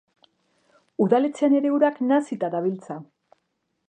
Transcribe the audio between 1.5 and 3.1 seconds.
ere urak nahasita dabiltza.